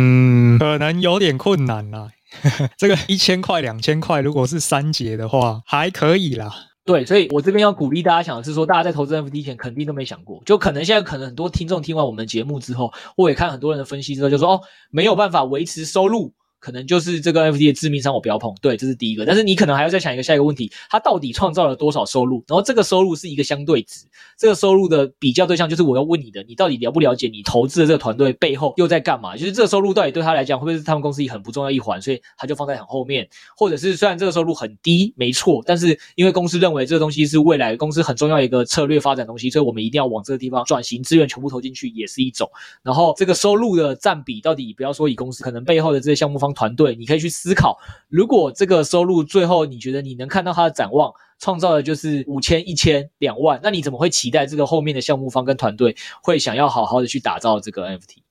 [0.59, 2.09] 可能有点困难啦。
[2.77, 6.53] 这个一千块、两千块，如果是三节的话，还可以啦。
[6.85, 16.33] 对，所以我这边要鼓励大家想的是说，大家在投资 NFT 前肯定都没想过，就可能现在可能很多听众听完我们节目之后，或也看很多人的分析之后，就说哦，没有办法维持收入。
[16.59, 18.55] 可能就是这个 NFT 的致命伤，我不要碰。
[18.61, 19.25] 对，这是第一个。
[19.25, 22.42] 但是你可能还要再想一个下一个问题，它到底创造了多少收入？
[22.49, 24.07] 然后这个收入是一个相对值，
[24.38, 29.37] 这个收入的比较对象就是我要问你的，你到底了不了解你投资的这个团队背后又在干嘛？
[29.37, 42.49] 就是这个收入到底对他来讲会不会是他们公司一很不重要一环，所以他就放在很后面，或者是虽然这个收入很低，没错，但是因为公司认为这个东西是未来公司很重要一个策略发展东西，所以我们一定要往这个地方转型，资源全部投进去也是一种。
[42.83, 47.31] 然后这个收入的占比到底不要说以公司可能背后的这些项目方团队，你可以去。
[47.37, 58.23] 思考，如果这个收入最后你觉得你能看到它的展望，创造的就是五千、一千、两万，那你怎么会期待这个后面的项目方跟团队会想要好好的去打造这个 NFT？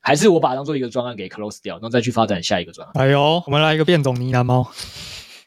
[0.00, 2.92] 还是我把它当做一个专案给 close 掉，然后再去发展下一个专案？
[2.96, 4.68] 哎呦，我们来一个变种呢喃猫。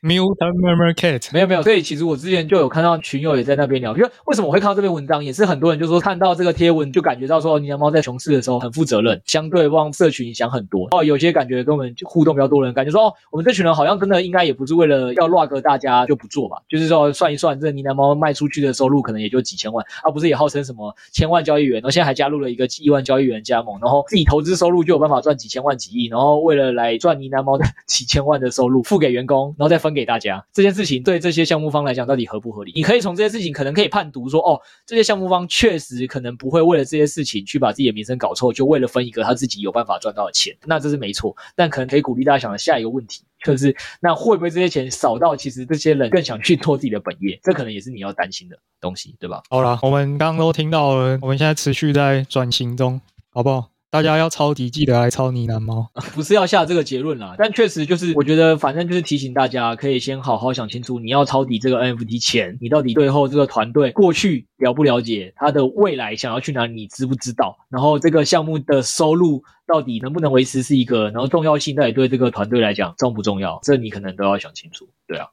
[0.01, 10.87] Mutant Murmur Cat 没有没有，所以其实我之前就有看到群友也在那边聊，因为为什么我会看到这篇文章，也是很多人就说看到这个贴文就感觉到说，呢喃猫在熊市的时候很负责任，相对帮社群想很多。
[10.89, 30.71] 哦，有些感觉跟我们互动比较多人，感觉说哦，我们这群人好像真的应该也不是为了要 rug 大家就不做吧，就是说算一算，这个呢喃猫卖出去的收入可能也就几千万，而、啊、不是也号称什么千万交易员，然后现在还加入了一个亿万交易员加盟，然后自己投资收入就有办法赚几千万几亿，然后为了来赚呢喃猫的 几千万的收入付给员工，然后再分给大家这件。
[30.71, 32.71] 事情对这些项目方来讲到底合不合理？
[32.73, 41.35] 你可以从这些事情可能可以判读说，哦，这些项目方确实可能不会为了这些事情去把自己的名声搞臭，就为了分一个他自己有办法赚到的钱，那这是没错。
[41.57, 47.37] 但可能可以鼓励大家想的下一个问题，就是那会不会这些钱少到其实这些人更想去做自己的本业？
[47.43, 49.43] 这可能也是你要担心的东西，对吧？
[49.49, 53.69] 好了，我们刚刚都听到了，我们现在持续在转型中，好不好？
[53.91, 67.57] 大家要抄底，记得来抄呢喃猫， 不是要下这个结论啦，但确实就是，我觉得反正就是提醒大家，可以先好好想清楚，你要抄底这个 NFT 前，你到底最后这个团队过去了不了解，他的未来想要去哪里，你知不知道？
[67.69, 73.59] 然后这个项目的收入到底能不能维持是一个，然后重要性到底对这个团队来讲重不重要？
[73.61, 75.27] 这你可能都要想清楚，对啊。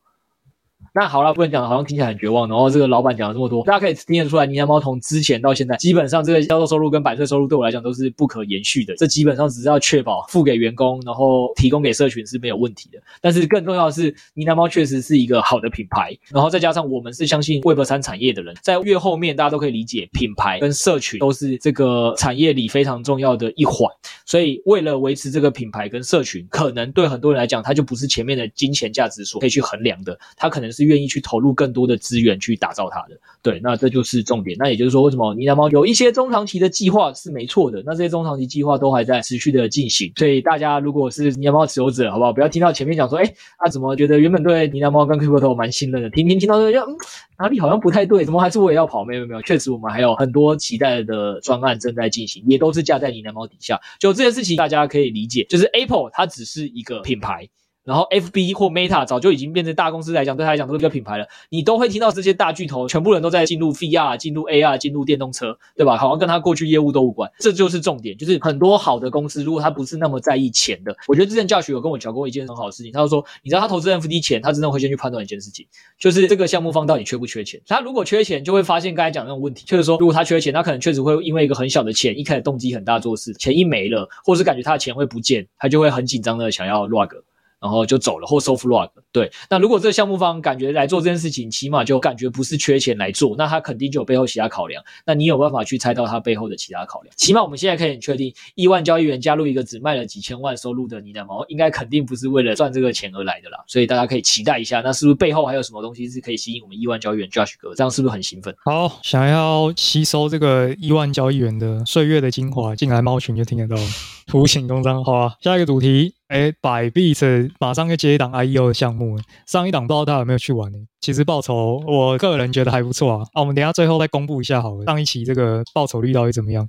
[0.98, 2.48] 那好了，不能讲的好像听起来很绝望。
[2.48, 8.96] 然后这个老板讲了这么多，大家可以听得出来，呢喃猫从之前到现在，基本上这个销售收入跟版税收入对我来讲都是不可延续的。
[8.96, 12.98] 这基本上只是要确保付给员工，然后提供给社群是没有问题的。
[13.20, 16.12] 但是更重要的是，呢喃猫确实是一个好的品牌。
[16.30, 23.88] 然后再加上我们是相信 Web 三产业的人，在越后面大家都可以理解，品牌跟社群都是这个产业里非常重要的一环。
[24.26, 30.88] 所以为了维持这个品牌跟社群，可能对很多人来讲，它就不是前面的金钱价值所可以去衡量的，它可能是。
[30.88, 34.57] 愿意去投入更多的资源去打造它的，对，那这就是重点。
[34.59, 37.83] 那也就是说，为什么呢喃猫有一些中长期的计划是没错的？
[37.87, 40.12] 那这些中长期计划都还在持续的进行。
[40.16, 42.33] 所以大家如果是呢喃猫持有者，好不好？
[42.33, 46.96] 不要听到前面讲说，哎，啊怎么觉得原本对呢喃猫跟 Crypto 蛮信任的，听听听到这个，嗯，
[47.38, 48.24] 哪里好像不太对？
[48.24, 49.05] 怎么还是我也要跑？
[49.05, 53.79] 没有没有，确实我们还有很多期待的专案正在进行，也都是架在呢喃猫底下。
[54.01, 57.48] 就这件事情，大家可以理解，就是 Apple 它只是一个品牌。
[57.84, 61.26] 然后，FB 或 Meta 早就已经变成大公司来讲，对他来讲都是一个品牌了。
[61.48, 65.96] 你都会听到这些大巨头，全部人都在进入 VR、进入 AR、进入电动车，对吧？
[65.96, 67.30] 好像跟他过去业务都无关。
[67.38, 75.66] 这就是重点，就是很多好的公司，如果他不是那么在意钱的，我觉得之前教学有跟我讲过一件很好的事情，他就说，你知道他投资 NFT 前，他真的会先去判断一件事情，
[75.98, 77.58] 就是这个项目方到底缺不缺钱。
[77.66, 87.14] 他如果缺钱，就会发现刚才讲的那种问题，就是说，如果他缺钱，他可能确实会因为一个很小的钱，一开始动机很大做事，钱一没了，或是感觉他的钱会不见，他就会很紧张的想要 rug。
[87.60, 88.88] 然后就走了，或 soft rug。
[89.10, 94.82] 对，那如果这个项目方感觉来做这件事情，起码就感觉不是缺钱来做，那他肯定就有背后其他考量。
[95.04, 97.14] 那你有办法去猜到他背后的其他考量？
[97.16, 103.58] 起码我们现在可以很确定，亿万交易员加入一个只卖了几千万收入的你的猫，应该肯定不是为了赚这个钱而来的啦。
[103.66, 107.74] 所以大家可以期待一下，那是不是背后还有什么东西是可以吸引我们亿万交易员 Josh 哥？
[107.74, 108.54] 这样是不是很兴奋？
[108.64, 113.88] 好，想要吸收这个亿万交易员的岁月的精华，进来猫群就听得到了。
[114.28, 116.17] 图形工商，好啊，下一个主题。
[116.28, 120.78] 哎，百币是马上要接一档 IEO 的项目，上一档不知道大家有没有去玩呢？
[121.00, 123.24] 其实报酬，我个人觉得还不错啊。
[123.32, 126.68] 啊，我们等下最后再公布一下好了，上一期这个报酬率到底怎么样？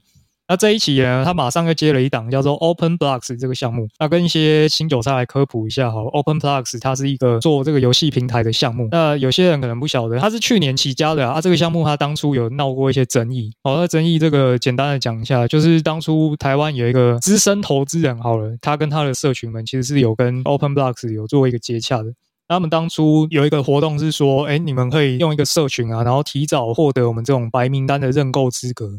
[0.49, 3.87] 那这一期呢，他马上又接了一档叫做 Open Blocks 这个项目。
[3.99, 8.87] 那跟一些新韭菜来科普一下哈，Open Blocks 它是一个做这个游戏平台的项目。
[8.89, 11.33] 那有些人可能不晓得，它是去年起家的啊。
[11.33, 13.51] 啊这个项目它当初有闹过一些争议。
[13.63, 22.11] 好，那争议这个简单的讲一下，就是当初台湾有一个资深投资人，好了，他跟他的社群们其实是有跟 Open Blocks 有做一个接洽的。
[22.47, 28.97] 他们当初有一个活动是说，哎，你们可以用一个社群啊，然后提早获得我们这种白名单的认购资格。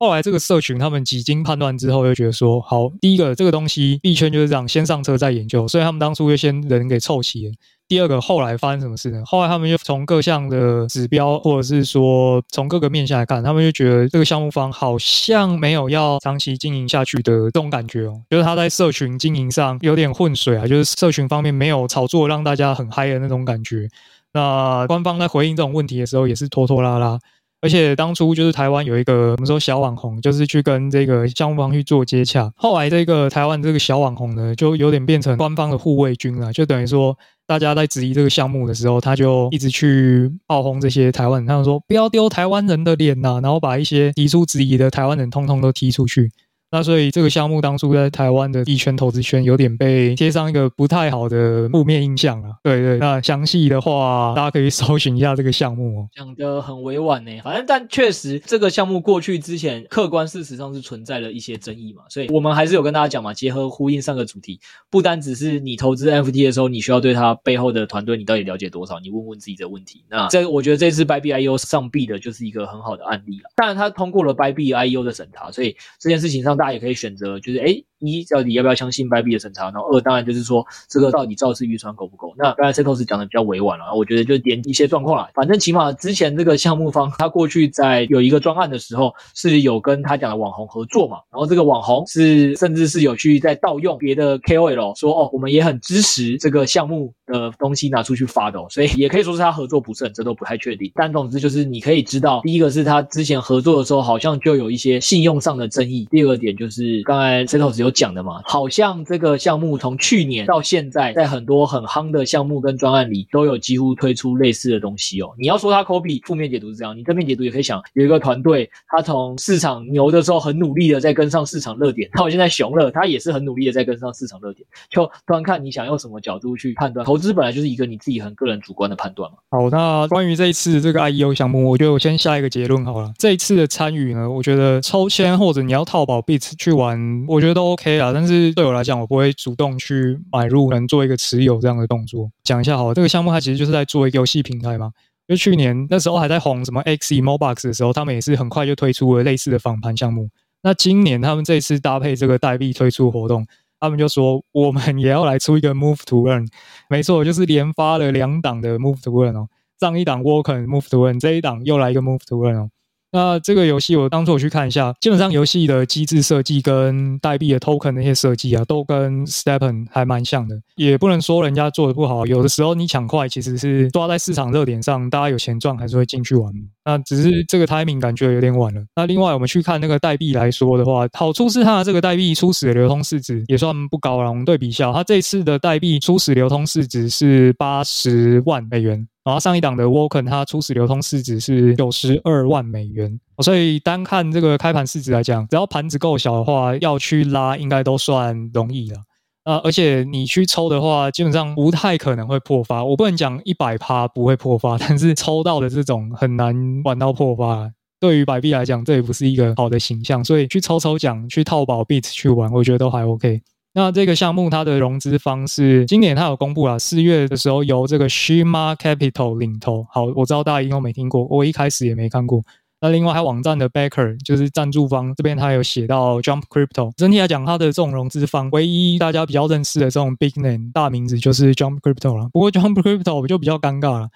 [0.00, 7.52] 后来这个社群他们几经判断之后，就觉得说，好，第一个这个东西币圈就是这样，先上车再研究，所以他们当初就先人给凑齐了。
[7.86, 9.22] 第二个后来发生什么事呢？
[9.26, 23.86] 后来他们就从各项的指标，或者是说从各个面向来看，他们就觉得这个项目方好像没有要长期经营下去的这种感觉哦，就是他在社群经营上有点混水啊，就是社群方面没有炒作让大家很嗨的那种感觉。
[24.32, 27.18] 那官方在回应这种问题的时候，也是拖拖拉拉。
[27.62, 32.50] 而且当初就是台湾有一个我们说小网红，就是去跟这个项目方去做接洽。
[32.56, 46.30] 后来这个台湾这个小网红呢，就有点变成官方的护卫军了，就等于说大家在质疑这个项目的时候，他就一直去炮轰这些台湾人，他们说不要丢台湾人的脸呐，然后把一些提出质疑的台湾人通通都踢出去。
[46.72, 52.50] 那所以这个项目当初在台湾的地圈投资圈有点被贴上一个不太好的负面印象啊。
[52.62, 56.08] 对对，那详细的话大家可以搜寻一下这个项目哦。
[56.14, 70.04] 讲得很委婉呢，反正但确实这个项目过去之前客观事实上是存在了一些争议嘛，所以我们还是有跟大家讲嘛，结合呼应上个主题，不单只是你投资 F T 的时候，你需要对它背后的团队你到底了解多少，你问问自己的问题。
[70.08, 73.50] 那这我觉得这次 Bybiu 上币的就是一个很好的案例了。
[73.56, 76.59] 当然它通过了 Bybiu 的审查，所以这件事情上。
[76.60, 79.64] 大家也可以选择，就是诶一到底要不要相信 Bybit 的审查？
[79.70, 82.34] 然后二当然就是说这个到底造次预算够不够？
[82.36, 85.28] 那刚才 Setos 讲的比较委婉了，我觉得就点一些状况了。
[85.34, 100.90] 反正起码之前这个项目方他过去在有一个专案的时候是有跟他讲的网红合作嘛，然后这个网红是甚至是有去在盗用别的 KOL 说哦，我们也很支持这个项目的东西拿出去发的，哦，所以也可以说是他合作不慎，这都不太确定。
[100.94, 115.30] 但总之就是你可以知道，第一个是他之前合作的时候好像就有一些信用上的争议，第二个点就是刚才 Setos 有讲的嘛，好像这个项目从去年到现在，在很多很夯的项目跟专案里，都有几乎推出类似的东西哦。
[115.38, 127.04] 你要说他 copy，负面解读是这样，你正面解读也可以想，有一个团队，他从市场牛的时候很努力的在跟上市场热点，到现在熊了，他也是很努力的在跟上市场热点，就端看你想用什么角度去判断。
[127.04, 129.38] 投资本来就是一个你自己很个人主观的判断嘛。
[129.50, 133.12] 好，那关于这一次这个 IEO 项目，我觉得我先下一个结论好了。
[133.18, 138.12] 这一次的参与呢，我觉得抽签或者你要套保 Bits 去玩，我觉得都 OK 啦。
[138.12, 142.30] 但是对我来讲，我不会主动去买入，能做一个持有这样的动作。
[142.44, 144.92] 讲一下好，这个项目它其实就是在做一个游戏平台嘛。
[145.26, 150.28] 就去年那时候还在红什么 X E MoBox 的时候，他们也是很快就推出了类似的访盘项目。
[150.62, 153.46] 那今年他们这次搭配这个代币推出活动。
[153.82, 156.46] 他们就说，我们也要来出一个 Move to Earn，
[156.90, 159.48] 没错，就是连发了两档的 Move to Earn 哦，
[159.80, 162.70] 上一档 Work Move to Earn，这一档又来一个 Move to Earn 哦。
[163.12, 170.60] 那这个游戏我当初我去看一下，基本上游戏的机制设计跟代币的 token 那些设计啊，都跟 Stepen 还蛮像的。
[170.76, 176.52] 也不能说人家做的不好，有的时候你抢快其实是抓在市场热点上，大家有钱赚还是会进去玩。
[176.84, 178.82] 那只是这个 timing 感觉有点晚了。
[178.96, 184.30] 那另外我们去看那个代币来说的话，好处是它的这个代币初始的流通市值也算不高了。
[184.30, 189.06] 我们对比一下，它这次的代币初始流通市值是八十万美元。
[189.22, 198.96] 然后上一档的 Woken 它初始流通市值是九十二万美元，所以单看这个开盘市值来讲，只要盘子够小的话，要去拉应该都算容易了。
[199.44, 202.84] 啊，而且你去抽的话，基本上不太可能会破发。
[202.84, 207.70] 我不能讲一百趴不会破发， 但是抽到的这种很难玩到破发。
[207.98, 213.40] 对于百币来讲，这也不是一个好的形象，所以去抽抽奖、去套保币去玩，我觉得都还 OK。
[213.72, 219.86] 那这个项目它的融资方式，今年它有公布了，四月的时候由这个 Shima Capital 领投。
[219.90, 222.42] 好，我知道大家应该没听过，我一开始也没看过。
[222.80, 226.90] 那另外还有网站的 Backer 就是赞助方这边，它有写到 Jump Crypto。
[226.96, 232.28] 整体来讲，它的这种融资方，唯一大家比较认识的这种 Big Name 大名字就是 Jump Crypto 了。
[232.32, 234.08] 不过 Jump Crypto 就比较尴尬了。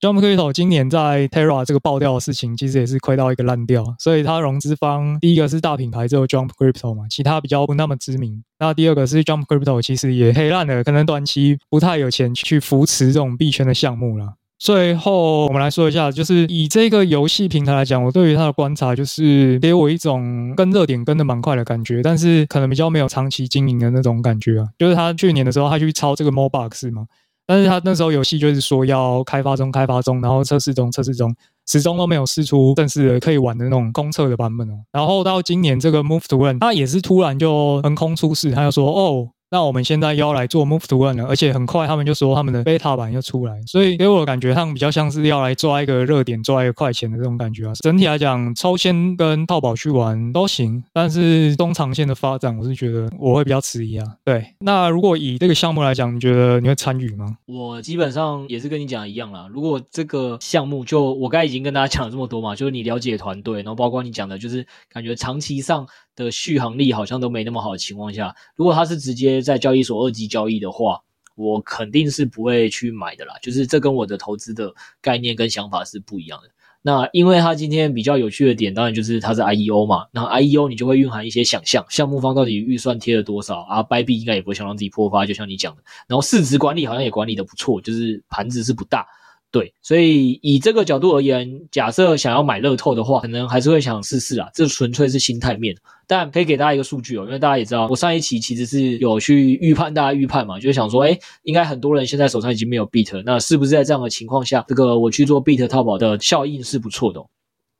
[0.00, 8.44] Jump Crypto 今年在 Terra 这个爆掉的事情，其实也是亏到一个烂掉，所以它融资方第一个是大品牌，只有 Jump Crypto 嘛，其他比较不那么知名。
[8.58, 14.34] 那第二个是 Jump Crypto 其实也黑烂了，可能短期不太有钱去扶持这种币圈的项目了。
[14.64, 24.66] 最后我们来说一下，就是以这个游戏平台来讲，我对于它的观察就是给我一种跟热点跟得蛮快的感觉，但是可能比较没有长期经营的那种感觉啊。
[24.78, 27.04] 就是他去年的时候，他去抄这个 MoBox 嘛。
[27.46, 34.80] 但是他那时候游戏就是说要开发中，开发中，然后测试中，测试中，始终都没有试出正式的可以玩的那种公测的版本哦。
[34.92, 39.28] 然后到今年这个 Move to Earn，他也是突然就横空出世，他就说哦。
[39.54, 47.72] 那我们现在要来做 Move to One 了，而且很快他们就说他们的 Beta 版又出来，所以给我的感觉他们比较像是要来抓一个热点，抓一个快钱的这种感觉啊。
[47.74, 54.04] 整体来讲，抽签跟套保去玩都行，但是中长线的发展，我是觉得我会比较迟疑啊。
[54.24, 57.36] 对，那如果以这个项目来讲，你觉得你会参与吗？
[57.46, 59.46] 我基本上也是跟你讲一样啦。
[59.52, 65.86] 如果这个项目就我刚才已经跟大家讲了这么多嘛，就是你了解团队，然后包括你讲的，就是感觉长期上。
[66.16, 71.00] 的续航力好像都没那么好的情况下，如果它是直接在交易所二级交易的话，
[71.36, 73.34] 我肯定是不会去买的啦。
[73.42, 76.48] 就是这跟我的投资的概念跟想法是不一样的。
[76.86, 80.06] 那因为它今天比较有趣的点，当然就是它是 IEO 嘛。
[80.12, 83.82] 那 IEO 你就会蕴含一些想象，项目方到底预算贴了多少啊？
[83.82, 85.82] 掰币应该也不会想让自己破发，就像你讲的。
[86.06, 89.06] 然后市值管理好像也管理的不错，就是盘子是不大。
[89.54, 94.48] 对，所以以这个角度而言，假设想要买乐透的话，可能还是会想试试啊。
[94.52, 95.76] 这纯粹是心态面，
[96.08, 107.24] 但可以给大家一个数据哦，因为大家也知道，我上一期其实是有去预判大家预判嘛，就是想说，诶，应该很多人现在手上已经没有 BIT，那是不是在这样的情况下，这个我去做 BIT 套保的效应是不错的。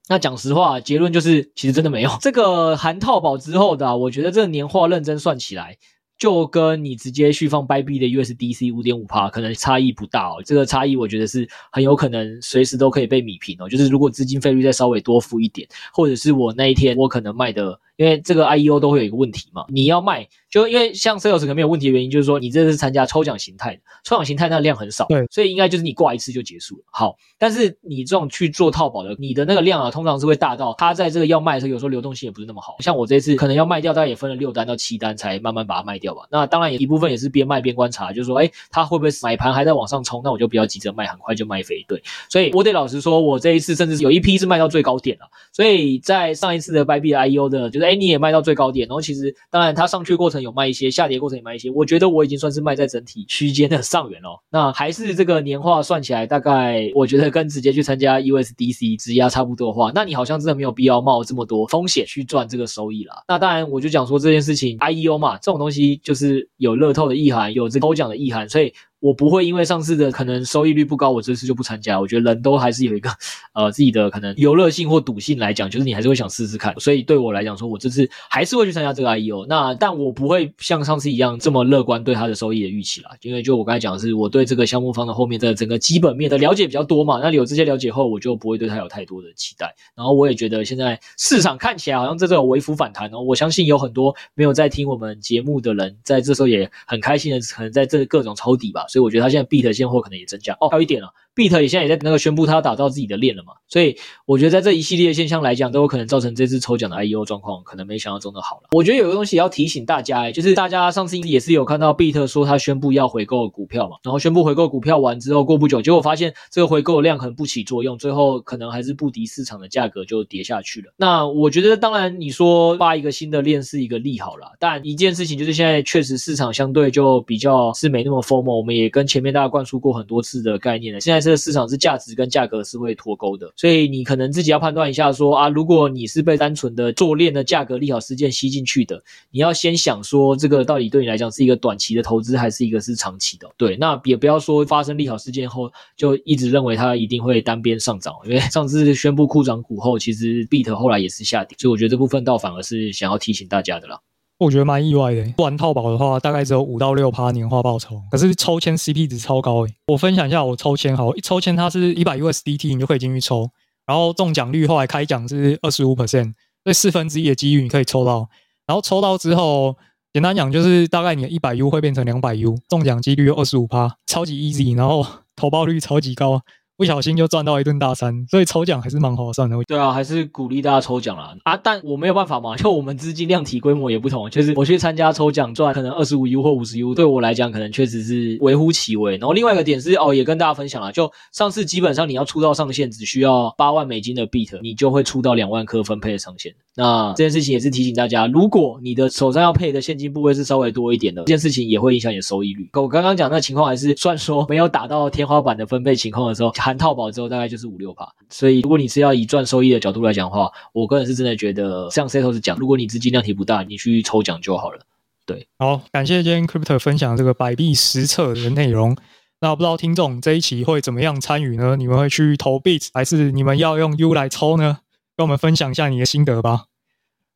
[0.08, 5.76] 那讲实话，结论就是其实真的没有这个含套保之后的，我觉得这个年化认真算起来。
[6.24, 10.42] 就跟你直接续放 BYB 的 USDC 五点五帕，可能差异不大哦。
[10.42, 13.68] 这个差异我觉得是很有可能随时都可以被米平哦。
[13.68, 17.78] 就是如果资金费率再稍微多付一点，或者是我那一天我可能卖的。
[17.96, 26.82] 因为这个 IEO 都会有一个问题嘛，你要卖，就因为像 Sales 可能没有问题的原因，就是说你这是参加抽奖形态的，抽奖形态那量很少，对，所以应该就是你挂一次就结束了。
[26.90, 32.76] 好，但是你这种去做套保的，你的那个量啊，通常是会大到它在这个要卖的时候，有时候流动性也不是那么好。
[32.80, 36.22] 像我这次可能要卖掉，大概也分了六单到七单才慢慢把它卖掉吧。
[36.30, 40.20] 那当然也一部分也是边卖边观察，就是说，哎，它会不会买盘还在往上冲？
[40.24, 41.84] 那我就不要急着卖，很快就卖飞。
[41.86, 45.26] 对，所以我得老实说，我这一次甚至有一批是卖到最高点了。
[45.52, 48.64] 所以在上一次的 Bybit IEO 的，就是哎，你也卖到最高。
[48.74, 51.70] 点，然后其实当然它上去过程有卖一些，下跌过程也卖一些。
[51.70, 54.42] 我觉得我已经算是卖在整体区间的上缘了。
[54.50, 63.22] 那还是这个年化算起来，大概我觉得跟直接去参加 USDC 质押差不多的话，那你好像真的没有必要冒这么多风险去赚这个收益啦。
[63.28, 68.72] 那当然，我就讲说这件事情，IEO 嘛，这种东西就是有乐透的意涵，有这抽奖的意涵，所以。
[69.04, 72.00] 我不会因为上次的可能收益率不高，我这次就不参加。
[72.00, 73.10] 我觉得人都还是有一个
[73.52, 76.74] 呃自己的可能游乐性或赌性来讲，就是你还是会想试试看。
[76.80, 79.44] 所以对我来讲说，我这次还是会去参加这个 IEO。
[79.46, 87.20] 那但我不会像上次一样这么乐观对它的收益的预期啦，因为就我刚才讲的是，我对这个项目方的后面的整个基本面的了解比较多嘛。
[87.22, 89.74] 那有这些了解后，我就不会对它有太多的期待。
[89.94, 93.20] 然后我也觉得现在市场看起来好像这个有微幅反弹哦。
[93.20, 98.86] 我相信有很多没有在听我们节目的人，在这时候也很开心的，可能在这各种抄底吧。
[98.94, 101.08] 所以我觉得它现在 Beat 现货可能也增加哦，还有一点啊。
[101.34, 108.68] ，Beat 也现在也在那个宣布，他要打造自己的链了嘛，所以我觉得在这一系列现象来讲，都有可能造成这次抽奖的 IEO 状况可能没想象中的好了。
[108.70, 120.92] 我觉得有个东西要提醒大家，哎，就是大家上次也是有看到 Beat 说他宣布要回购股票嘛，然后宣布回购股票完之后，过不久，结果发现这个回购量可能不起作用，最后可能还是不敌市场的价格就跌下去了。
[120.96, 132.14] 那我觉得，当然你说发一个新的链是一个利好啦，但一件事情就是现在确实市场相对就比较是没那么 FOMO，我们也也跟前面大家灌输过很多次的概念了，现在这个市场是价值。
[132.14, 143.50] 跟价格是会脱钩的，所以你可能自己要判断一下说，啊，如果你是被单纯的做链的价格利好事件吸进去的，你要先想说，这个到底对你来讲是一个短期的投资，还是一个是长期的？
[143.56, 153.98] 对，那也不要说发生利好事件后就一直认为它一定会单边上涨，因为上次宣布库涨股后，其实 b 特 t 后来也是下跌，所以我觉得这部分倒反而是想要提醒大家的啦。
[154.38, 159.74] 我觉得蛮意外的，不玩套保的话，大概只有五到六趴年化报酬，可是抽签 CP 值超高诶。
[159.86, 163.48] 我分享一下我抽签，好，一抽签它是一百 USDT，你就可以进去抽，
[163.86, 168.28] 然后中奖率后来开奖是二十五 percent，所以四分之一的机遇你可以抽到，
[168.66, 169.76] 然后抽到之后，
[170.12, 175.06] 简单讲就是大概你的一百 U 会变成两百 U，中奖几率有二十五趴，超级 easy，然后
[175.36, 176.42] 投报率超级高。
[176.76, 179.56] 不小心就赚到一顿大餐，所以抽奖还是蛮划算的。
[179.68, 181.56] 对啊，还是鼓励大家抽奖啦啊！
[181.56, 189.12] 但我没有办法嘛， 就我们资金量体规模也不同，就是我去参加抽奖赚可能二十五 U 或五十 U，对我来讲可能确实是微乎其微。
[189.18, 196.52] 然后另外一个点是哦，也跟大家分享了，就上次基本上你要出到上限只需要八万美金的比特你就会出到两万颗分配的上限。
[196.76, 202.68] 那这件事情也是提醒大家，如果你的手上要配的现金部位是稍微多一点的，这件事情也会影响你的收益率。
[202.72, 207.44] 我刚刚讲那情况还是算说没有打到天花板的分配情况的时候，含套保之后大概。
[207.54, 214.80] 就是五六趴，所以如果你是要以赚收益的角度来讲的话，我个人是真的觉得像 Setos 讲，如果你资金量体不大，你去抽奖就好了。
[215.24, 218.96] 对，好，感谢今天 Crypto 分享这个百币实测的内容。
[219.40, 221.76] 那不知道听众这一期会怎么样参与呢？
[221.76, 224.78] 你们会去投币，还是你们要用 U 来抽呢？
[225.16, 226.64] 跟我们分享一下你的心得吧。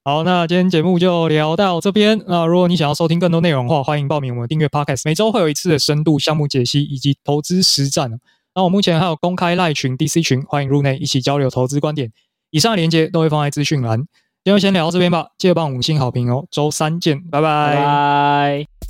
[0.04, 2.22] 好，那今天节目就聊到这边。
[2.26, 8.18] 那如果你想要收听更多内容的话，欢迎报名我们订阅 Podcast，每周会有一次的深度项目解析以及投资实战。
[8.54, 12.10] 那我目前还有公开赖群 DC 群，欢迎入内一起交流投资观点。
[12.50, 13.98] 以上的链接都会放在资讯栏。
[14.44, 16.46] 今天就先聊到这边吧，记得帮五星好评哦。
[16.50, 18.87] 周三见，拜拜。